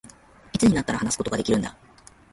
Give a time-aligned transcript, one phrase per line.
[0.53, 1.77] いつになったら、話すことができるんだ